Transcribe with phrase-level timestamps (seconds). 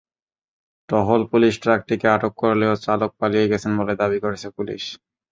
[0.89, 4.83] টহল পুলিশ ট্রাকটিকে আটক করলেও চালক পালিয়ে গেছেন বলে দাবি করেছে পুলিশ।